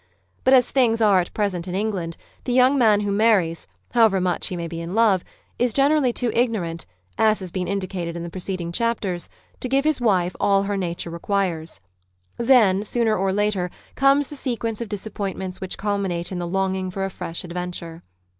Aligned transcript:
But 0.43 0.55
as 0.55 0.71
things 0.71 0.99
are 0.99 1.21
at 1.21 1.31
present 1.35 1.67
in 1.67 1.75
England, 1.75 2.17
the 2.45 2.57
youno 2.57 2.75
man 2.75 3.01
who 3.01 3.11
marries, 3.11 3.67
however 3.93 4.19
much 4.19 4.47
he 4.47 4.55
may 4.57 4.67
be 4.67 4.81
in 4.81 4.93
love^ 4.93 5.21
IS 5.59 5.73
generally 5.73 6.11
too 6.11 6.31
ignorant 6.33 6.87
(as 7.19 7.39
has 7.39 7.51
been 7.51 7.67
indicated 7.67 8.17
in 8.17 8.23
the 8.23 8.29
preceding 8.31 8.71
chapters) 8.71 9.29
to 9.59 9.69
give 9.69 9.85
his 9.85 10.01
wife 10.01 10.35
all 10.39 10.63
her 10.63 10.75
nature 10.75 11.11
requires. 11.11 11.81
Then, 12.37 12.83
sooner 12.83 13.15
or 13.15 13.31
later, 13.31 13.69
comes 13.93 14.29
the 14.29 14.35
sequence 14.35 14.81
of 14.81 14.89
disappointments 14.89 15.61
which 15.61 15.77
culminate 15.77 16.31
in 16.31 16.39
the 16.39 16.47
longing 16.47 16.89
for 16.89 17.05
a 17.05 17.11
fresh 17.11 17.43
adventure. 17.43 18.01